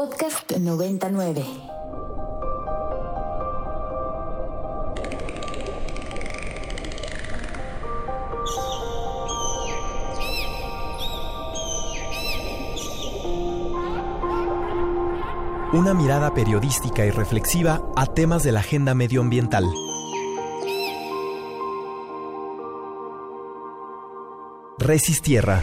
[0.00, 1.44] Podcast 99.
[15.74, 19.66] Una mirada periodística y reflexiva a temas de la agenda medioambiental.
[24.78, 25.62] Resistierra.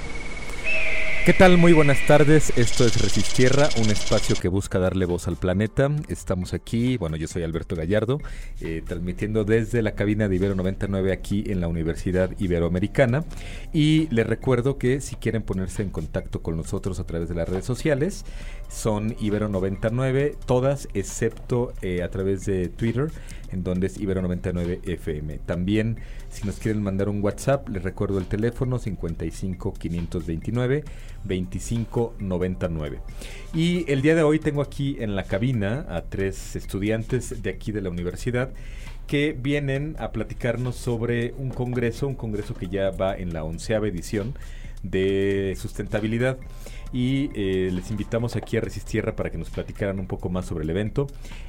[1.27, 1.57] ¿Qué tal?
[1.57, 2.53] Muy buenas tardes.
[2.57, 5.91] Esto es Resistierra, un espacio que busca darle voz al planeta.
[6.07, 8.21] Estamos aquí, bueno, yo soy Alberto Gallardo,
[8.61, 13.25] eh, transmitiendo desde la cabina de Ibero 99 aquí en la Universidad Iberoamericana.
[13.73, 17.49] Y les recuerdo que si quieren ponerse en contacto con nosotros a través de las
[17.49, 18.23] redes sociales,
[18.69, 23.11] son Ibero 99, todas excepto eh, a través de Twitter,
[23.51, 25.39] en donde es Ibero 99 FM.
[25.45, 25.97] También,
[26.29, 30.83] si nos quieren mandar un WhatsApp, les recuerdo el teléfono 55 529
[31.23, 32.99] 2599.
[33.53, 37.71] Y el día de hoy tengo aquí en la cabina a tres estudiantes de aquí
[37.71, 38.51] de la universidad
[39.07, 43.87] que vienen a platicarnos sobre un congreso, un congreso que ya va en la onceava
[43.87, 44.35] edición
[44.83, 46.37] de sustentabilidad
[46.93, 50.63] y eh, les invitamos aquí a Resistierra para que nos platicaran un poco más sobre
[50.63, 51.07] el evento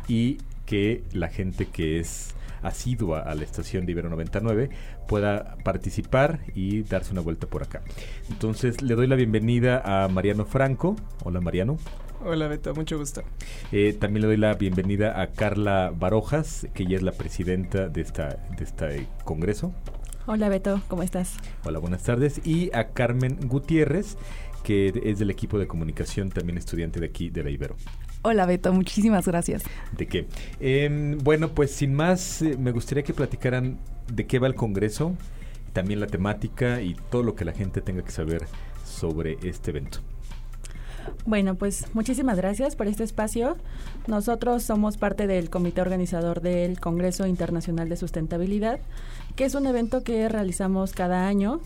[0.08, 0.38] y
[0.68, 4.68] que la gente que es asidua a la estación de Ibero 99
[5.06, 7.82] pueda participar y darse una vuelta por acá.
[8.28, 10.94] Entonces le doy la bienvenida a Mariano Franco.
[11.24, 11.78] Hola Mariano.
[12.22, 13.22] Hola Beto, mucho gusto.
[13.72, 18.02] Eh, también le doy la bienvenida a Carla Barojas, que ella es la presidenta de,
[18.02, 19.72] esta, de este congreso.
[20.26, 21.38] Hola Beto, ¿cómo estás?
[21.64, 22.46] Hola, buenas tardes.
[22.46, 24.18] Y a Carmen Gutiérrez,
[24.64, 27.76] que es del equipo de comunicación, también estudiante de aquí de la Ibero.
[28.22, 29.62] Hola Beto, muchísimas gracias.
[29.96, 30.26] ¿De qué?
[30.60, 33.78] Em, bueno, pues sin más, eh, me gustaría que platicaran
[34.12, 35.14] de qué va el Congreso,
[35.72, 38.46] también la temática y todo lo que la gente tenga que saber
[38.84, 40.00] sobre este evento.
[41.26, 43.56] Bueno, pues muchísimas gracias por este espacio.
[44.06, 48.80] Nosotros somos parte del comité organizador del Congreso Internacional de Sustentabilidad,
[49.36, 51.60] que es un evento que realizamos cada año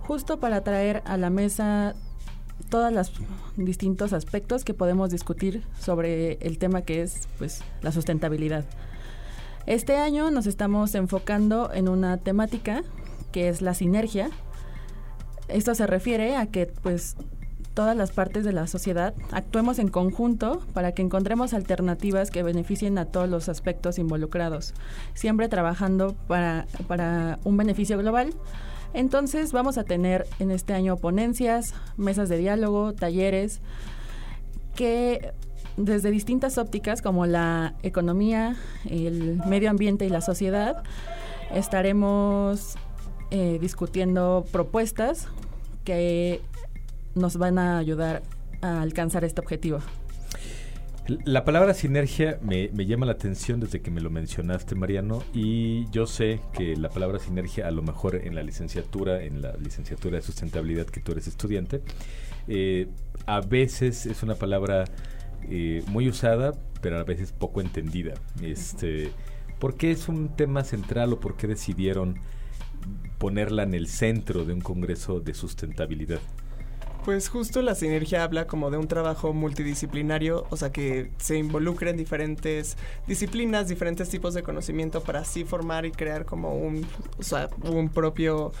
[0.00, 1.94] justo para traer a la mesa
[2.68, 3.12] todos los
[3.56, 8.64] distintos aspectos que podemos discutir sobre el tema que es pues la sustentabilidad.
[9.66, 12.82] Este año nos estamos enfocando en una temática
[13.30, 14.30] que es la sinergia.
[15.48, 17.16] Esto se refiere a que pues
[17.74, 22.98] todas las partes de la sociedad actuemos en conjunto para que encontremos alternativas que beneficien
[22.98, 24.74] a todos los aspectos involucrados,
[25.14, 28.34] siempre trabajando para, para un beneficio global.
[28.94, 33.60] Entonces vamos a tener en este año ponencias, mesas de diálogo, talleres,
[34.74, 35.32] que
[35.76, 38.56] desde distintas ópticas como la economía,
[38.88, 40.82] el medio ambiente y la sociedad,
[41.54, 42.74] estaremos
[43.30, 45.28] eh, discutiendo propuestas
[45.84, 46.40] que
[47.14, 48.22] nos van a ayudar
[48.60, 49.80] a alcanzar este objetivo.
[51.06, 56.06] La palabra sinergia me, llama la atención desde que me lo mencionaste, Mariano, y yo
[56.06, 60.22] sé que la palabra sinergia, a lo mejor en la licenciatura, en la licenciatura de
[60.22, 61.82] sustentabilidad que tú eres estudiante,
[62.46, 62.86] eh,
[63.26, 64.84] a veces es una palabra
[65.50, 68.14] eh, muy usada, pero a veces poco entendida.
[68.40, 69.10] Este,
[69.58, 72.20] ¿Por qué es un tema central o por qué decidieron
[73.18, 76.20] ponerla en el centro de un congreso de sustentabilidad?
[77.04, 81.96] Pues justo la sinergia habla como de un trabajo multidisciplinario, o sea que se involucren
[81.96, 82.76] diferentes
[83.08, 86.86] disciplinas, diferentes tipos de conocimiento para así formar y crear como un,
[87.18, 88.52] o sea, un propio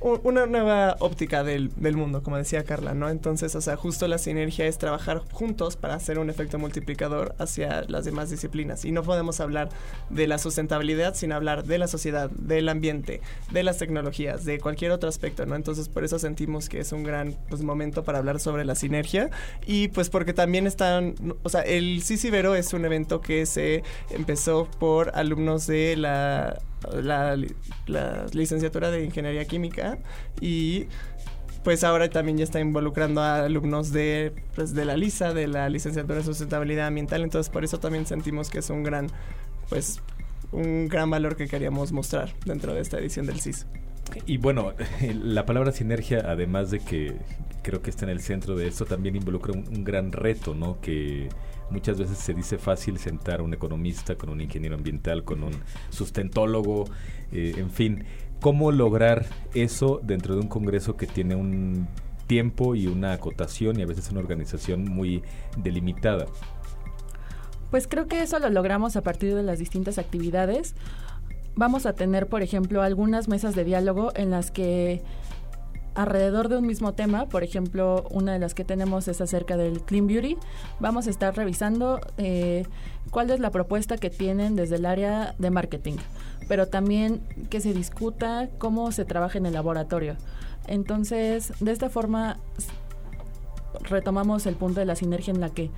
[0.00, 3.08] una nueva óptica del, del, mundo, como decía Carla, ¿no?
[3.08, 7.82] Entonces, o sea, justo la sinergia es trabajar juntos para hacer un efecto multiplicador hacia
[7.88, 8.84] las demás disciplinas.
[8.84, 9.70] Y no podemos hablar
[10.08, 13.20] de la sustentabilidad sin hablar de la sociedad, del ambiente,
[13.50, 15.56] de las tecnologías, de cualquier otro aspecto, ¿no?
[15.56, 19.30] Entonces, por eso sentimos que es un gran pues, momento para hablar sobre la sinergia.
[19.66, 24.68] Y pues porque también están, o sea, el CICIBERO es un evento que se empezó
[24.78, 26.60] por alumnos de la
[27.02, 27.36] la,
[28.32, 29.98] licenciatura de Ingeniería Química
[30.40, 30.86] y
[31.64, 35.68] pues ahora también ya está involucrando a alumnos de, pues, de la LISA, de la
[35.68, 39.08] licenciatura de sustentabilidad ambiental, entonces por eso también sentimos que es un gran,
[39.68, 40.00] pues,
[40.52, 43.66] un gran valor que queríamos mostrar dentro de esta edición del CIS.
[44.24, 44.72] Y bueno,
[45.22, 47.16] la palabra sinergia, además de que
[47.62, 50.80] creo que está en el centro de esto, también involucra un, un gran reto, ¿no?
[50.80, 51.28] Que
[51.70, 55.52] Muchas veces se dice fácil sentar a un economista con un ingeniero ambiental, con un
[55.90, 56.84] sustentólogo,
[57.32, 58.04] eh, en fin.
[58.40, 61.88] ¿Cómo lograr eso dentro de un Congreso que tiene un
[62.26, 65.22] tiempo y una acotación y a veces una organización muy
[65.56, 66.26] delimitada?
[67.70, 70.74] Pues creo que eso lo logramos a partir de las distintas actividades.
[71.54, 75.02] Vamos a tener, por ejemplo, algunas mesas de diálogo en las que
[75.98, 77.26] alrededor de un mismo tema.
[77.26, 80.36] Por ejemplo, una de las que tenemos es acerca del Clean Beauty.
[80.78, 82.64] Vamos a estar revisando eh,
[83.10, 85.96] cuál es la propuesta que tienen desde el área de marketing,
[86.46, 90.14] pero también que se discuta cómo se trabaja en el laboratorio.
[90.68, 92.38] Entonces, de esta forma
[93.82, 95.70] retomamos el punto de la sinergia en la que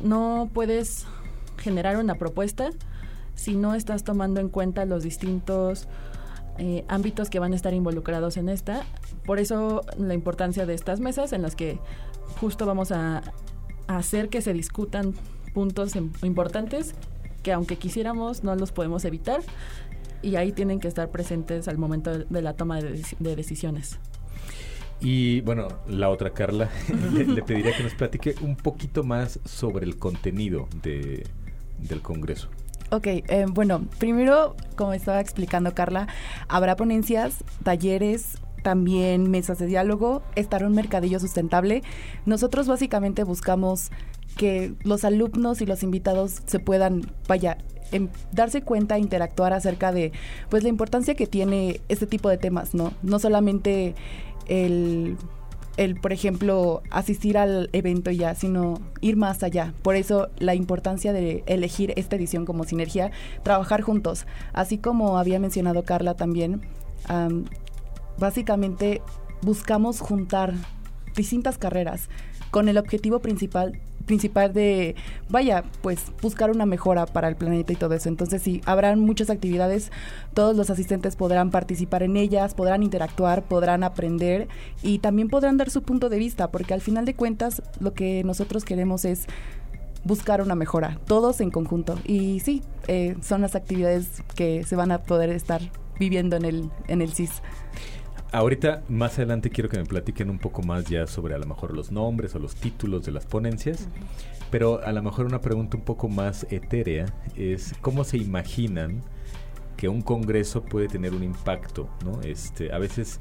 [0.00, 1.06] no puedes
[1.58, 2.70] generar una propuesta
[3.34, 5.88] si no estás tomando en cuenta los distintos
[6.58, 8.84] eh, ámbitos que van a estar involucrados en esta.
[9.24, 11.78] Por eso la importancia de estas mesas en las que
[12.40, 13.22] justo vamos a,
[13.88, 15.14] hacer que se discutan
[15.54, 15.94] puntos
[16.24, 16.96] importantes
[17.44, 19.42] que aunque quisiéramos no los podemos evitar
[20.22, 24.00] y ahí tienen que estar presentes al momento de, la toma de, decisiones.
[25.00, 26.68] Y bueno, la otra Carla,
[27.12, 31.24] le, pediría que nos platique un poquito más sobre el contenido de,
[31.78, 32.48] del Congreso.
[32.90, 36.06] Ok, eh, bueno, primero, como estaba explicando Carla,
[36.48, 41.82] habrá ponencias, talleres, también mesas de diálogo, estará un mercadillo sustentable.
[42.26, 43.90] Nosotros básicamente buscamos
[44.36, 47.02] que los alumnos y los invitados se puedan,
[47.92, 50.12] em, darse cuenta, interactuar acerca de
[50.48, 52.92] pues la importancia que tiene este tipo de temas, ¿no?
[53.02, 53.94] No solamente
[54.46, 55.16] el
[55.76, 59.74] el, por ejemplo, asistir al evento ya, sino ir más allá.
[59.82, 63.10] Por eso la importancia de elegir esta edición como sinergia,
[63.42, 64.26] trabajar juntos.
[64.52, 66.62] Así como había mencionado Carla también,
[68.18, 69.02] básicamente
[69.42, 70.54] buscamos juntar
[71.14, 72.08] distintas carreras
[72.50, 74.94] con el objetivo principal principal de,
[75.28, 78.08] vaya, pues buscar una mejora para el planeta y todo eso.
[78.08, 79.90] Entonces sí, habrán muchas actividades,
[80.32, 84.48] todos los asistentes podrán participar en ellas, podrán interactuar, podrán aprender
[84.82, 88.22] y también podrán dar su punto de vista, porque al final de cuentas lo que
[88.24, 89.26] nosotros queremos es
[90.04, 91.98] buscar una mejora, todos en conjunto.
[92.04, 95.60] Y sí, eh, son las actividades que se van a poder estar
[95.98, 97.42] viviendo en el, en el CIS.
[98.32, 101.74] Ahorita, más adelante, quiero que me platiquen un poco más ya sobre a lo mejor
[101.74, 103.88] los nombres o los títulos de las ponencias.
[104.50, 107.06] Pero a lo mejor una pregunta un poco más etérea
[107.36, 109.02] es cómo se imaginan
[109.76, 112.20] que un congreso puede tener un impacto, ¿no?
[112.22, 113.20] Este, a veces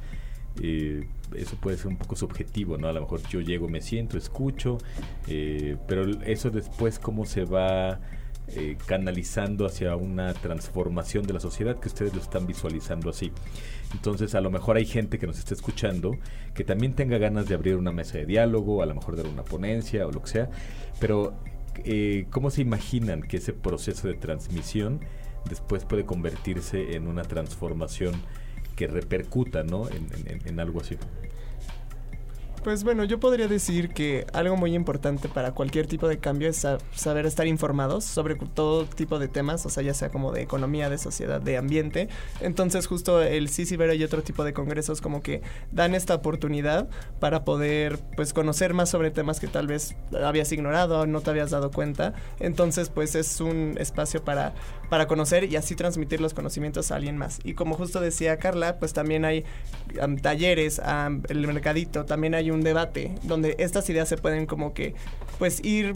[0.61, 2.87] eh, eso puede ser un poco subjetivo, ¿no?
[2.87, 4.77] A lo mejor yo llego, me siento, escucho,
[5.27, 7.99] eh, pero eso después cómo se va
[8.47, 13.31] eh, canalizando hacia una transformación de la sociedad que ustedes lo están visualizando así.
[13.91, 16.15] Entonces, a lo mejor hay gente que nos está escuchando
[16.53, 19.43] que también tenga ganas de abrir una mesa de diálogo, a lo mejor dar una
[19.43, 20.49] ponencia o lo que sea,
[20.99, 21.33] pero
[21.83, 24.99] eh, ¿cómo se imaginan que ese proceso de transmisión
[25.49, 28.13] después puede convertirse en una transformación
[28.75, 29.87] que repercuta ¿no?
[29.89, 30.97] en algo así?
[32.65, 36.65] Pues bueno, yo podría decir que algo muy importante para cualquier tipo de cambio es
[36.95, 40.89] saber estar informados sobre todo tipo de temas, o sea, ya sea como de economía,
[40.89, 42.09] de sociedad, de ambiente.
[42.41, 46.89] Entonces justo el CICIBERA y otro tipo de congresos como que dan esta oportunidad
[47.19, 51.29] para poder pues conocer más sobre temas que tal vez habías ignorado o no te
[51.29, 52.15] habías dado cuenta.
[52.39, 54.55] Entonces pues es un espacio para,
[54.89, 57.37] para conocer y así transmitir los conocimientos a alguien más.
[57.43, 59.45] Y como justo decía Carla, pues también hay
[60.23, 60.81] talleres,
[61.29, 64.95] el mercadito, también hay un un debate donde estas ideas se pueden como que
[65.37, 65.93] pues ir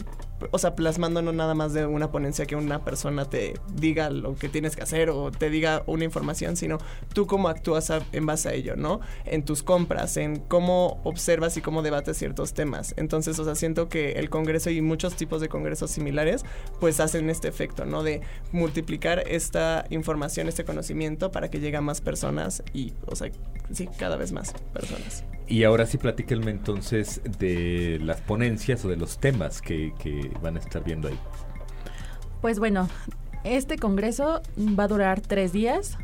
[0.50, 4.34] o sea, plasmando no nada más de una ponencia que una persona te diga lo
[4.34, 6.78] que tienes que hacer o te diga una información, sino
[7.12, 9.00] tú cómo actúas en base a ello, ¿no?
[9.24, 12.94] En tus compras, en cómo observas y cómo debates ciertos temas.
[12.96, 16.44] Entonces, o sea, siento que el Congreso y muchos tipos de congresos similares,
[16.80, 18.02] pues hacen este efecto, ¿no?
[18.02, 18.20] De
[18.52, 23.30] multiplicar esta información, este conocimiento para que llegue a más personas y, o sea,
[23.72, 25.24] sí, cada vez más personas.
[25.50, 29.92] Y ahora sí platíquenme entonces de las ponencias o de los temas que,
[30.42, 31.18] van a estar viendo ahí.
[32.40, 32.88] Pues bueno,
[33.44, 35.98] este congreso va a durar tres días.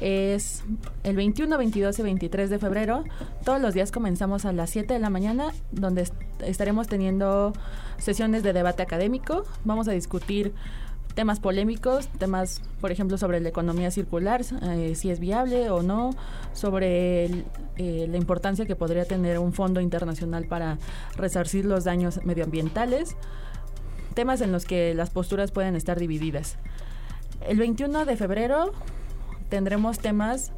[0.00, 0.64] Es
[1.02, 3.04] el 21, 22 y 23 de febrero.
[3.44, 6.08] Todos los días comenzamos a las 7 de la mañana, donde
[6.44, 7.52] estaremos teniendo
[7.98, 9.44] sesiones de debate académico.
[9.64, 10.54] Vamos a discutir
[11.14, 16.10] temas polémicos, temas, por ejemplo, sobre la economía circular, eh, si es viable o no,
[16.52, 17.26] sobre
[17.76, 20.78] eh, la importancia que podría tener un fondo internacional para
[21.16, 23.16] resarcir los daños medioambientales,
[24.14, 26.56] temas en los que las posturas pueden estar divididas.
[27.46, 28.72] El 21 de febrero
[29.48, 30.52] tendremos temas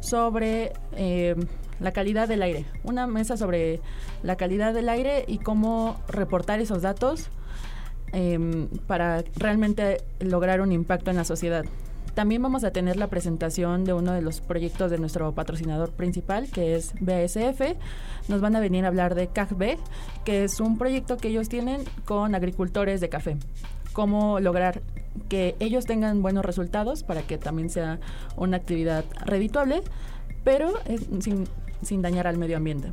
[0.00, 1.34] sobre eh,
[1.80, 3.80] la calidad del aire, una mesa sobre
[4.22, 7.30] la calidad del aire y cómo reportar esos datos
[8.12, 11.64] Em, para realmente lograr un impacto en la sociedad.
[12.18, 16.48] También vamos a tener la presentación de uno de los proyectos de nuestro patrocinador principal,
[16.50, 17.76] que es BSF.
[18.26, 19.78] Nos van a venir a hablar de CACB,
[20.24, 23.36] que es un proyecto que ellos tienen con agricultores de café.
[23.92, 24.82] Cómo lograr
[25.28, 28.00] que ellos tengan buenos resultados para que también sea
[28.34, 29.82] una actividad redituable,
[30.42, 30.72] pero
[31.20, 31.44] sin,
[31.82, 32.92] sin dañar al medio ambiente.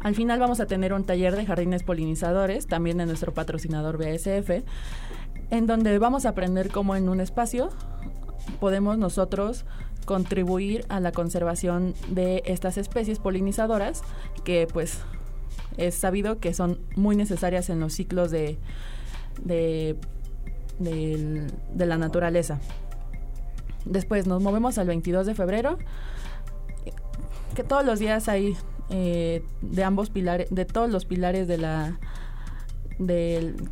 [0.00, 4.64] Al final vamos a tener un taller de jardines polinizadores, también de nuestro patrocinador BSF,
[5.50, 7.70] en donde vamos a aprender cómo en un espacio
[8.60, 9.64] podemos nosotros
[10.04, 14.02] contribuir a la conservación de estas especies polinizadoras
[14.44, 15.00] que pues
[15.76, 18.58] es sabido que son muy necesarias en los ciclos de,
[19.44, 19.96] de,
[21.76, 22.60] la naturaleza.
[23.84, 25.78] Después nos movemos al 22 de febrero,
[27.54, 28.56] que todos los días hay
[28.90, 31.98] eh, de ambos pilares, de todos los pilares de la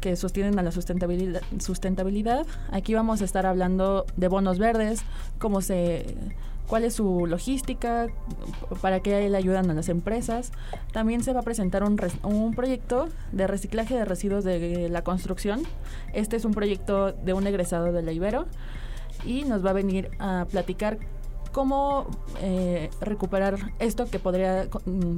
[0.01, 2.47] que sostienen a la sustentabilidad, sustentabilidad.
[2.71, 5.03] Aquí vamos a estar hablando de bonos verdes,
[5.39, 6.17] cómo se
[6.67, 8.07] cuál es su logística,
[8.81, 10.51] para qué le ayudan a las empresas.
[10.93, 15.63] También se va a presentar un, un proyecto de reciclaje de residuos de la construcción.
[16.13, 18.13] Este es un proyecto de un egresado de la
[19.25, 20.99] y nos va a venir a platicar
[21.53, 22.07] cómo
[22.41, 24.69] eh, recuperar esto que podría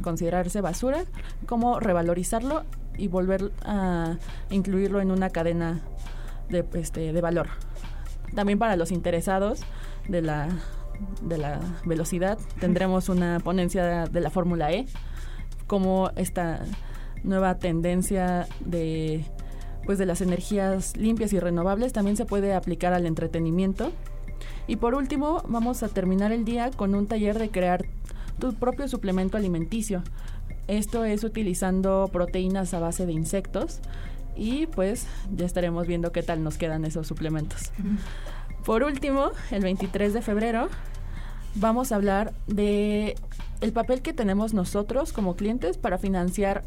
[0.02, 1.04] considerarse basura,
[1.46, 2.64] cómo revalorizarlo
[2.98, 4.16] y volver a
[4.50, 5.80] incluirlo en una cadena
[6.48, 7.48] de, este, de valor.
[8.34, 9.60] También para los interesados
[10.08, 10.48] de la,
[11.22, 14.86] de la velocidad tendremos una ponencia de la Fórmula E,
[15.66, 16.60] como esta
[17.22, 19.24] nueva tendencia de
[19.84, 23.92] pues de las energías limpias y renovables también se puede aplicar al entretenimiento.
[24.66, 27.86] Y por último, vamos a terminar el día con un taller de crear
[28.40, 30.02] tu propio suplemento alimenticio.
[30.68, 33.80] Esto es utilizando proteínas a base de insectos
[34.36, 37.72] y pues ya estaremos viendo qué tal nos quedan esos suplementos.
[38.64, 40.68] Por último, el 23 de febrero
[41.54, 43.14] vamos a hablar de
[43.60, 46.64] el papel que tenemos nosotros como clientes para financiar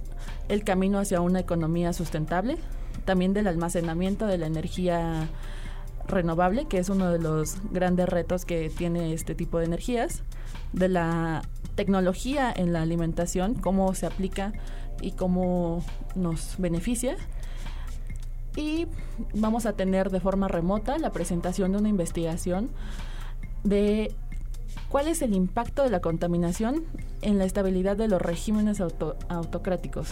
[0.47, 2.57] el camino hacia una economía sustentable,
[3.05, 5.27] también del almacenamiento de la energía
[6.07, 10.23] renovable, que es uno de los grandes retos que tiene este tipo de energías,
[10.73, 11.43] de la
[11.79, 14.51] tecnología en la alimentación, cómo se aplica
[14.99, 15.81] y cómo
[16.13, 17.15] nos beneficia.
[18.57, 18.85] Y
[19.33, 22.69] vamos a tener de forma remota la presentación de una investigación
[23.63, 24.13] de
[24.89, 26.83] cuál es el impacto de la contaminación
[27.21, 30.09] en la estabilidad de los regímenes autocráticos.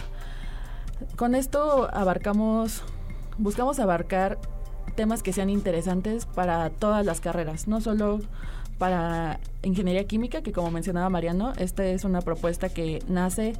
[1.16, 2.82] Con esto abarcamos,
[3.36, 4.38] buscamos abarcar
[4.96, 8.20] temas que sean interesantes para todas las carreras, no solo
[8.78, 13.54] para ingeniería química, que como mencionaba Mariano, esta es una propuesta que nace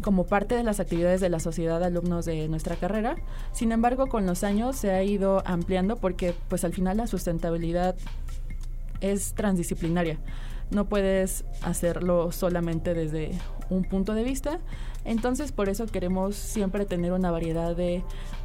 [0.00, 3.16] como parte de las actividades de la sociedad de alumnos de nuestra carrera.
[3.52, 7.96] Sin embargo, con los años se ha ido ampliando porque pues al final la sustentabilidad
[9.00, 10.18] es transdisciplinaria.
[10.70, 13.32] No puedes hacerlo solamente desde
[13.70, 14.60] un punto de vista.
[15.04, 18.02] Entonces, por eso queremos siempre tener una variedad de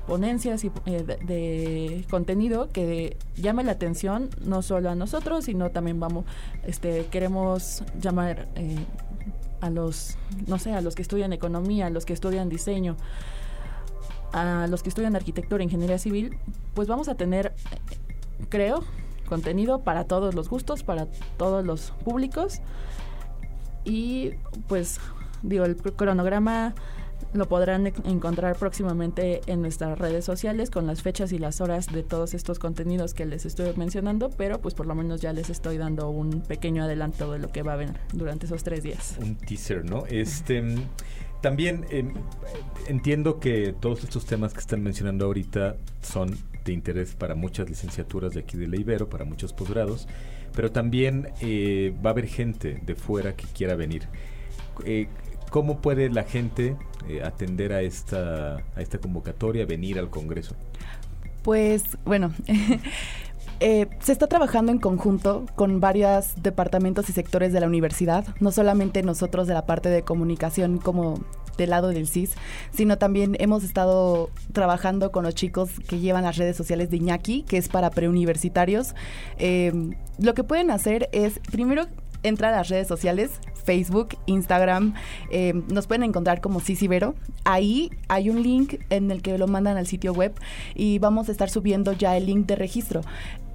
[0.10, 6.00] ponencias y eh, de, contenido que llame la atención no solo a nosotros, sino también
[6.00, 6.26] vamos,
[6.64, 8.76] este, queremos llamar eh,
[9.62, 12.98] a los, no sé, a los que estudian economía, a los que estudian diseño,
[14.34, 16.38] a los que estudian arquitectura, ingeniería civil,
[16.74, 17.54] pues vamos a tener,
[18.50, 18.84] creo,
[19.28, 21.06] contenido para todos los gustos, para
[21.38, 22.62] todos los públicos.
[23.86, 24.32] Y
[24.68, 25.00] pues
[25.44, 26.74] digo el cronograma
[27.34, 32.04] lo podrán encontrar próximamente en nuestras redes sociales con las fechas y las horas de
[32.04, 35.78] todos estos contenidos que les estoy mencionando, pero pues por lo menos ya les estoy
[35.78, 39.16] dando un pequeño adelanto de lo que va a haber durante esos tres días.
[39.22, 40.06] Un teaser, ¿no?
[40.08, 40.64] Este...
[41.42, 42.14] También em,
[42.88, 48.34] entiendo que todos estos temas que están mencionando ahorita son de interés para muchas licenciaturas
[48.34, 50.08] de aquí de la Ibero, para muchos posgrados,
[50.54, 54.08] pero también eh, va a haber gente de fuera que quiera venir.
[54.86, 55.08] Eh,
[55.50, 56.76] ¿Cómo puede la gente
[57.08, 60.56] eh, atender a esta, a esta convocatoria, venir al Congreso?
[61.44, 62.32] Pues bueno,
[63.60, 68.52] eh, se está trabajando en conjunto con varios departamentos y sectores de la universidad, no
[68.52, 71.20] solamente nosotros de la parte de comunicación como
[71.58, 72.32] del lado del CIS,
[72.72, 77.44] sino también hemos estado trabajando con los chicos que llevan las redes sociales de Iñaki,
[77.44, 78.96] que es para preuniversitarios.
[79.38, 79.74] Eh,
[80.18, 81.88] lo que pueden hacer es, primero,
[82.24, 83.32] entrar a las redes sociales,
[83.64, 84.94] Facebook, Instagram,
[85.32, 87.16] eh, nos pueden encontrar como Vero.
[87.46, 90.34] Ahí hay un link en el que lo mandan al sitio web
[90.76, 93.02] y vamos a estar subiendo ya el link de registro.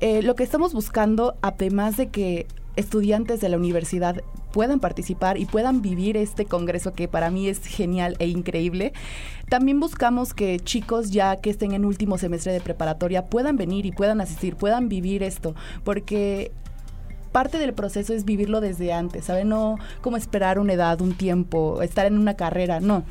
[0.01, 5.47] Eh, lo que estamos buscando, además de que estudiantes de la universidad puedan participar y
[5.47, 8.93] puedan vivir este congreso que para mí es genial e increíble.
[9.49, 13.93] También buscamos que chicos ya que estén en último semestre de preparatoria puedan venir y
[13.93, 16.53] puedan asistir, puedan vivir esto, porque
[17.35, 19.45] parte del proceso es vivirlo desde antes, ¿sabe?
[19.45, 23.05] No como esperar una edad, un tiempo, estar en una carrera, no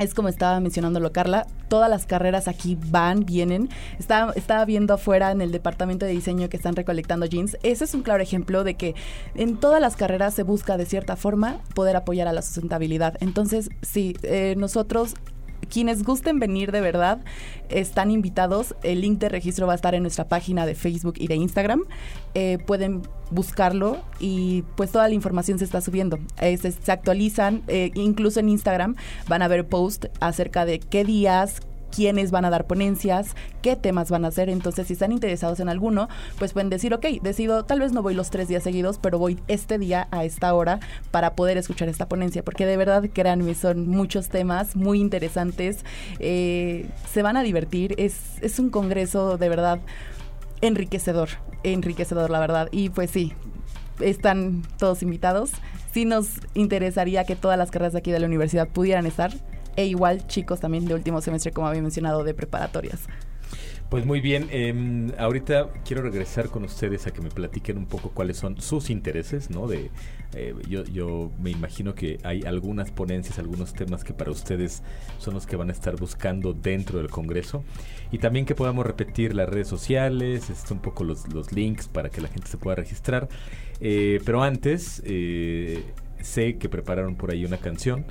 [0.00, 3.68] es como estaba mencionándolo Carla, todas las carreras aquí van, vienen.
[3.98, 7.58] Estaba, viendo afuera en el departamento de diseño que están recolectando jeans.
[7.62, 8.94] Ese es un claro ejemplo de que
[9.34, 13.16] en todas las carreras se busca de cierta forma poder apoyar a la sustentabilidad.
[13.20, 15.14] Entonces, sí, eh, nosotros
[15.68, 17.20] quienes gusten venir de verdad
[17.68, 18.74] están invitados.
[18.82, 21.84] El link de registro va a estar en nuestra página de Facebook y de Instagram.
[22.34, 26.18] Eh, pueden buscarlo y pues toda la información se está subiendo.
[26.40, 28.96] Eh, se, actualizan, eh, incluso en Instagram
[29.28, 31.60] van a ver posts acerca de qué días,
[31.94, 34.48] quiénes van a dar ponencias, qué temas van a hacer.
[34.48, 38.14] Entonces, si están interesados en alguno, pues pueden decir, ok, decido, tal vez no voy
[38.14, 40.80] los tres días seguidos, pero voy este día a esta hora
[41.10, 45.84] para poder escuchar esta ponencia, porque de verdad, créanme, son muchos temas muy interesantes.
[46.18, 47.94] Eh, se van a divertir.
[47.98, 49.80] Es, es un congreso de verdad
[50.60, 51.28] enriquecedor,
[51.62, 52.68] enriquecedor, la verdad.
[52.72, 53.32] Y pues sí,
[54.00, 55.52] están todos invitados.
[55.92, 59.32] Sí nos interesaría que todas las carreras aquí de la universidad pudieran estar
[59.80, 63.00] e igual chicos también de último semestre, como había mencionado, de preparatorias.
[63.88, 68.10] Pues muy bien, eh, ahorita quiero regresar con ustedes a que me platiquen un poco
[68.10, 69.66] cuáles son sus intereses, ¿no?
[69.66, 69.90] De,
[70.34, 74.84] eh, yo, yo me imagino que hay algunas ponencias, algunos temas que para ustedes
[75.18, 77.64] son los que van a estar buscando dentro del Congreso
[78.12, 82.10] y también que podamos repetir las redes sociales, este, un poco los, los links para
[82.10, 83.28] que la gente se pueda registrar.
[83.80, 85.82] Eh, pero antes, eh,
[86.20, 88.04] sé que prepararon por ahí una canción.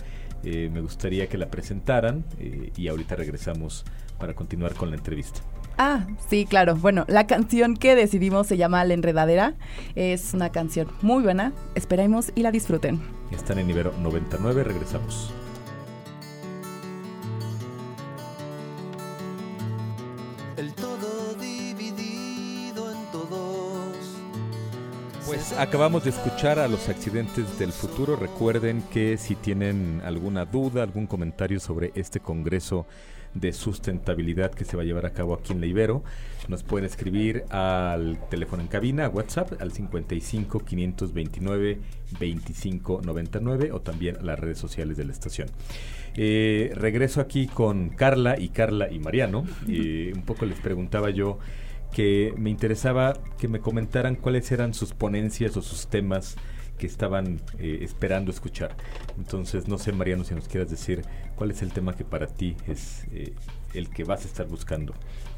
[0.43, 3.86] Eh, me gustaría que la presentaran eh, y ahorita regresamos
[4.17, 5.41] para continuar con la entrevista.
[5.77, 6.75] Ah, sí, claro.
[6.75, 9.55] Bueno, la canción que decidimos se llama La Enredadera.
[9.96, 11.53] Es una canción muy buena.
[11.74, 13.00] Esperemos y la disfruten.
[13.31, 15.34] Están en Ibero 99, regresamos.
[25.59, 28.15] Acabamos de escuchar a los accidentes del futuro.
[28.15, 32.85] Recuerden que si tienen alguna duda, algún comentario sobre este congreso
[33.33, 36.01] de sustentabilidad que se va a llevar a cabo aquí en la Ibero,
[36.47, 41.79] nos pueden escribir al teléfono en cabina, a WhatsApp, al 55 529
[42.19, 45.49] 25 99 o también a las redes sociales de la estación.
[46.15, 49.45] Eh, regreso aquí con Carla y Carla y Mariano.
[49.67, 51.37] Eh, un poco les preguntaba yo
[51.91, 56.36] que me interesaba que me comentaran cuáles eran sus ponencias o sus temas
[56.78, 58.75] que estaban eh, esperando escuchar.
[59.17, 61.04] Entonces, no sé, Mariano, si nos quieras decir
[61.36, 63.34] cuál es el tema que para ti es eh,
[63.73, 64.93] el que vas a estar buscando.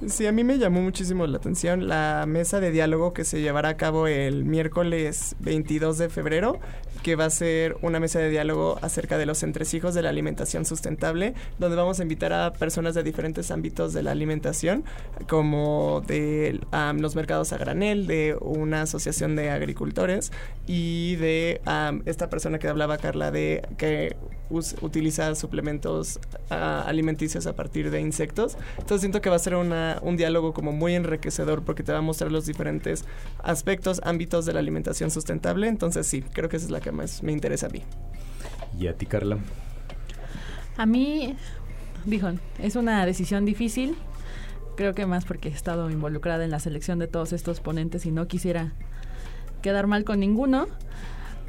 [0.07, 3.69] Sí, a mí me llamó muchísimo la atención la mesa de diálogo que se llevará
[3.69, 6.59] a cabo el miércoles 22 de febrero,
[7.03, 10.65] que va a ser una mesa de diálogo acerca de los entresijos de la alimentación
[10.65, 14.85] sustentable, donde vamos a invitar a personas de diferentes ámbitos de la alimentación,
[15.29, 20.31] como de um, los mercados a granel, de una asociación de agricultores
[20.65, 24.15] y de um, esta persona que hablaba, Carla, de que
[24.81, 26.53] utiliza suplementos uh,
[26.85, 28.57] alimenticios a partir de insectos.
[28.77, 31.99] Entonces siento que va a ser una, un diálogo como muy enriquecedor porque te va
[31.99, 33.05] a mostrar los diferentes
[33.43, 35.67] aspectos, ámbitos de la alimentación sustentable.
[35.67, 37.83] Entonces sí, creo que esa es la que más me interesa a mí.
[38.79, 39.37] ¿Y a ti, Carla?
[40.77, 41.35] A mí,
[42.05, 43.95] dijo, es una decisión difícil.
[44.77, 48.11] Creo que más porque he estado involucrada en la selección de todos estos ponentes y
[48.11, 48.73] no quisiera
[49.61, 50.67] quedar mal con ninguno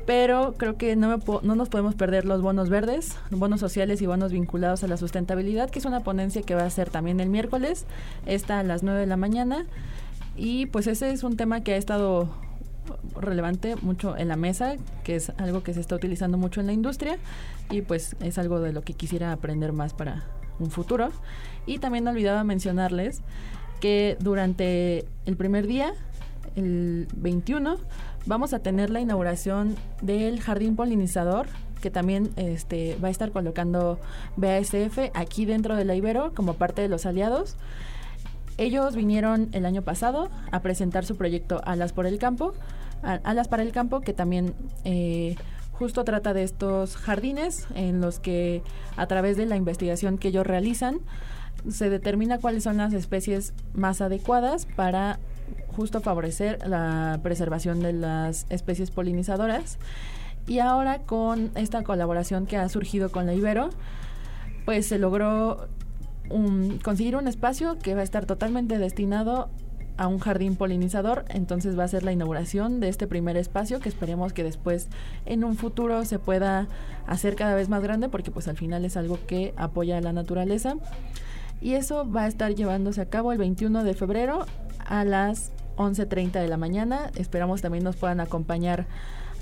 [0.07, 4.07] pero creo que no, me no, nos podemos perder los bonos verdes, bonos sociales y
[4.07, 7.29] bonos vinculados a la sustentabilidad, que es una ponencia que va a ser también el
[7.29, 7.87] miércoles,
[8.27, 9.67] está a las 9 de la mañana,
[10.37, 12.29] y pues ese es un tema que ha estado
[13.15, 16.73] relevante mucho en la mesa, que es algo que se está utilizando mucho en la
[16.73, 17.19] industria,
[17.71, 20.25] y pues es algo de lo que quisiera aprender más para
[20.59, 21.11] un futuro.
[21.67, 23.23] Y también olvidaba mencionarles
[23.81, 25.93] que durante el primer día,
[26.57, 27.77] el 21,
[28.27, 31.47] vamos a tener la inauguración del jardín polinizador
[31.81, 33.99] que también este, va a estar colocando
[34.37, 37.57] BASF aquí dentro de la Ibero como parte de los aliados.
[38.57, 42.55] Ellos vinieron el año pasado a presentar su proyecto Alas por el Campo,
[43.03, 44.55] Alas para el Campo, que también
[44.85, 45.37] eh,
[45.73, 48.63] justo trata de estos jardines en los que
[48.97, 51.01] a través de la investigación que ellos realizan
[51.69, 55.19] se determina cuáles son las especies más adecuadas para
[55.69, 59.79] justo favorecer la preservación de las especies polinizadoras.
[60.47, 63.71] Y ahora con esta colaboración que ha surgido con la Ibero,
[64.65, 65.69] pues se logró
[66.83, 69.51] conseguir un espacio que va a estar totalmente destinado
[69.97, 73.89] a un jardín polinizador, entonces va a ser la inauguración de este primer espacio que
[73.89, 74.89] esperemos que después
[75.27, 76.67] en un futuro se pueda
[77.07, 80.13] hacer cada vez más grande porque pues al final es algo que apoya a la
[80.13, 80.77] naturaleza
[81.63, 84.47] y eso va a estar llevándose a cabo el 21 de febrero
[84.85, 87.11] a las 11.30 de la mañana.
[87.17, 88.87] Esperamos también nos puedan acompañar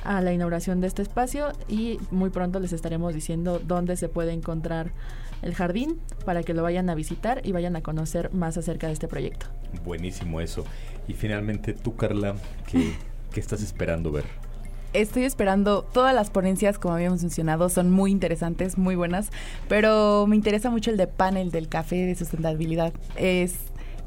[0.05, 4.33] a la inauguración de este espacio y muy pronto les estaremos diciendo dónde se puede
[4.33, 4.93] encontrar
[5.43, 8.93] el jardín para que lo vayan a visitar y vayan a conocer más acerca de
[8.93, 9.47] este proyecto.
[9.85, 10.65] Buenísimo eso.
[11.09, 12.37] Y finalmente tú, Carla,
[12.71, 12.93] ¿qué,
[13.33, 14.25] qué estás esperando ver?
[14.93, 19.31] Estoy esperando todas las ponencias, como habíamos mencionado, son muy interesantes, muy buenas,
[19.69, 22.93] pero me interesa mucho el de panel del café de sustentabilidad.
[23.15, 23.55] Es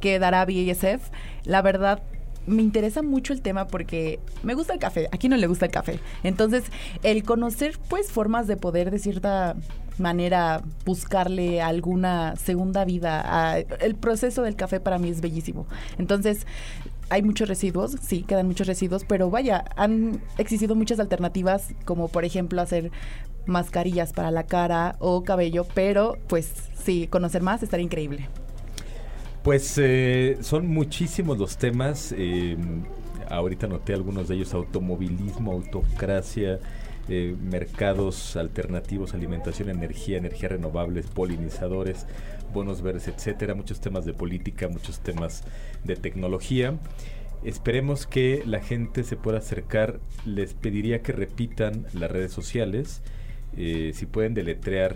[0.02, 1.10] que dará BASF.
[1.46, 2.04] La verdad,
[2.46, 5.72] me interesa mucho el tema porque me gusta el café, aquí no le gusta el
[5.72, 6.00] café.
[6.24, 6.66] Entonces,
[7.02, 9.56] el conocer pues formas de poder de cierta
[9.98, 13.60] manera buscarle alguna segunda vida.
[13.80, 15.66] El proceso del café para mí es bellísimo.
[15.98, 16.46] Entonces,
[17.10, 22.26] hay muchos residuos, sí, quedan muchos residuos, pero vaya, han existido muchas alternativas, como por
[22.26, 22.92] ejemplo hacer
[23.46, 28.28] mascarillas para la cara o cabello, pero pues sí, conocer más estaría increíble.
[29.44, 32.14] Pues eh, son muchísimos los temas.
[32.18, 32.58] Eh,
[33.30, 36.60] ahorita noté algunos de ellos: automovilismo, autocracia,
[37.10, 42.06] eh, mercados alternativos, alimentación, energía, energía renovables, polinizadores,
[42.54, 43.56] bonos verdes, etcétera.
[43.56, 45.44] Muchos temas de política, muchos temas
[45.84, 46.78] de tecnología.
[47.44, 50.00] Esperemos que la gente se pueda acercar.
[50.26, 53.02] Les pediría que repitan las redes sociales.
[53.56, 54.96] si pueden deletrear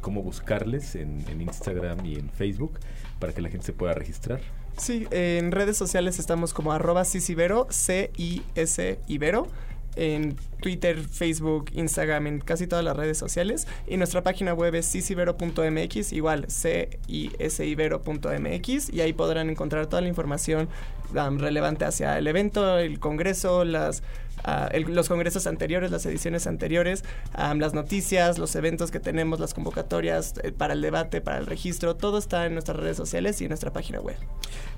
[0.00, 2.78] cómo buscarles en, Instagram y en Facebook
[3.18, 4.40] para que la gente se pueda registrar.
[4.76, 9.48] Sí, en redes sociales estamos como arroba cisibero, C-I-S Ibero
[9.96, 13.66] en Twitter, Facebook, Instagram, en casi todas las redes sociales.
[13.86, 17.60] Y nuestra página web es cisibero.mx, igual cisibero.mx,
[18.92, 20.68] y ahí podrán encontrar toda la información
[21.12, 24.02] relevante hacia el evento, el congreso, las
[24.88, 27.04] Los congresos anteriores, las ediciones anteriores,
[27.36, 31.46] um, las noticias, los eventos que tenemos, las convocatorias eh, para el debate, para el
[31.46, 34.16] registro, todo está en nuestras redes sociales y en nuestra página web.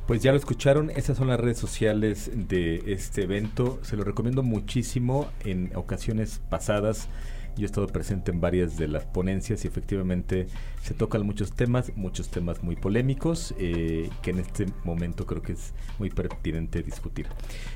[0.07, 3.79] Pues ya lo escucharon, esas son las redes sociales de este evento.
[3.83, 7.09] Se lo recomiendo muchísimo en ocasiones pasadas.
[7.57, 10.47] Yo he estado presente en varias de las ponencias y efectivamente
[10.83, 15.53] se tocan muchos temas, muchos temas muy polémicos eh, que en este momento creo que
[15.53, 17.27] es muy pertinente discutir.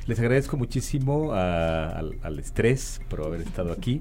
[0.07, 4.01] Les agradezco muchísimo al, al estrés por haber estado aquí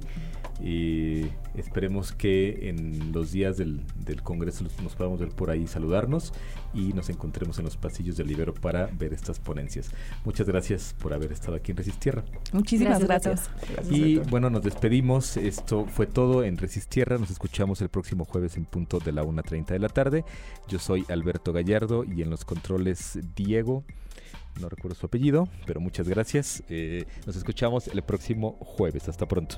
[0.61, 6.33] y esperemos que en los días del, del, Congreso nos podamos ver por ahí saludarnos
[6.73, 9.91] y nos encontremos en los pasillos del Libero para ver estas ponencias.
[10.23, 12.23] Muchas gracias por haber estado aquí en Resistierra.
[12.53, 13.49] Muchísimas gracias.
[13.89, 15.37] y bueno, nos despedimos.
[15.37, 17.17] Esto fue todo en Resistierra.
[17.17, 20.23] Nos escuchamos el próximo jueves en punto de la 1.30 de la tarde.
[20.67, 23.83] Yo soy Alberto Gallardo y en los controles Diego
[24.59, 26.63] no recuerdo su apellido, pero muchas gracias.
[26.69, 29.09] Eh, nos escuchamos el próximo jueves.
[29.09, 29.57] Hasta pronto.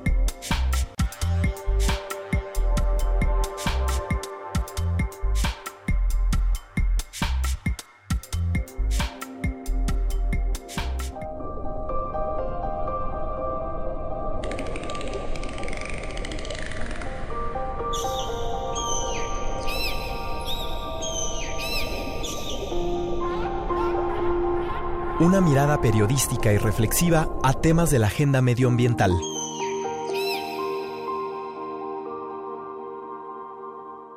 [25.21, 29.11] Una mirada periodística y reflexiva a temas de la agenda medioambiental.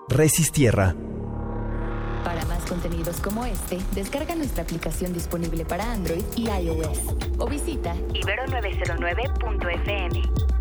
[0.09, 0.97] Resistierra.
[2.25, 7.01] Para más contenidos como este, descarga nuestra aplicación disponible para Android y iOS
[7.37, 10.54] o visita ibero909.fm.